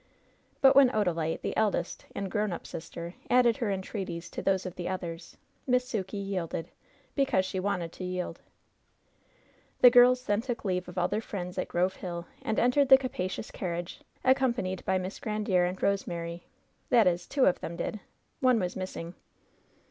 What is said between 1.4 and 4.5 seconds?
the eldest and grown up sister, added her entreaties to